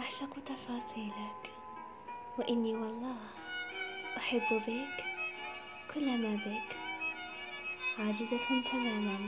[0.00, 1.50] أعشق تفاصيلك
[2.38, 3.16] وإني والله
[4.16, 5.04] أحب بك
[5.94, 6.76] كل ما بك
[7.98, 9.18] عاجزة تماما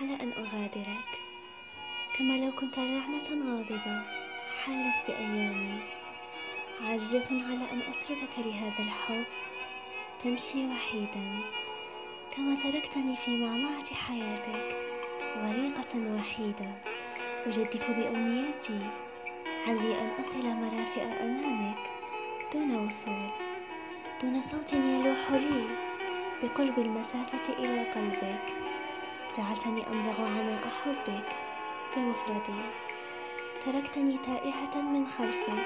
[0.00, 1.08] على أن أغادرك.
[2.18, 4.02] كما لو كنت لعنة غاضبة
[4.64, 5.80] حلت بأيامي
[6.80, 9.24] عاجزة على أن أتركك لهذا الحب
[10.24, 11.40] تمشي وحيدا.
[12.36, 14.76] كما تركتني في معمعة حياتك
[15.36, 16.74] غريقة وحيدة
[17.46, 18.90] أجدف بأمنياتي
[19.66, 21.90] علي أن أصل مرافئ أمامك
[22.52, 23.30] دون وصول
[24.22, 25.66] دون صوت يلوح لي
[26.42, 28.46] بقرب المسافة إلى قلبك.
[29.38, 31.28] جعلتني أمضغ عناء حبك
[31.96, 32.62] بمفردي.
[33.64, 35.64] تركتني تائهة من خلفك.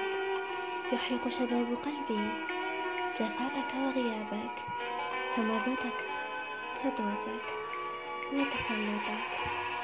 [0.93, 2.29] يحرق شباب قلبي
[3.13, 4.55] جفاءك وغيابك.
[5.35, 5.99] تمردك
[6.73, 7.45] سطوتك
[8.33, 9.76] وتسلطك.